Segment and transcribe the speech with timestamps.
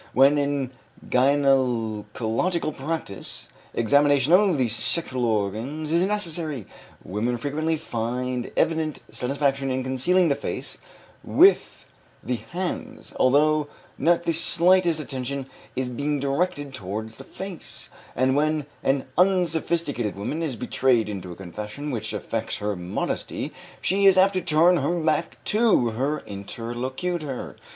[0.13, 0.71] When, in
[1.07, 6.65] gynecological practice, examination of the sexual organs is necessary,
[7.03, 10.79] women frequently find evident satisfaction in concealing the face
[11.23, 11.85] with
[12.23, 15.45] the hands, although not the slightest attention
[15.75, 21.35] is being directed toward the face, and when an unsophisticated woman is betrayed into a
[21.35, 23.51] confession which affects her modesty
[23.83, 27.55] she is apt to turn her back to her interlocutor.